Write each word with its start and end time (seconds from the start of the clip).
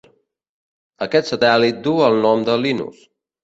Aquest 1.07 1.31
satèl·lit 1.33 1.79
du 1.91 1.95
el 2.09 2.21
nom 2.27 2.51
de 2.51 2.61
Linus. 2.67 3.09